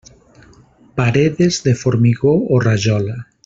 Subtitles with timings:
[0.95, 3.27] Paredes de formigó o rajola.